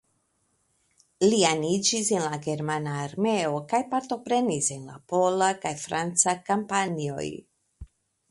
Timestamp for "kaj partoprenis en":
3.73-4.89